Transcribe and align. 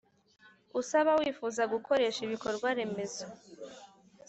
Usaba 0.79 1.11
wifuza 1.19 1.61
gukoresha 1.73 2.19
ibikorwaremezo 2.23 3.25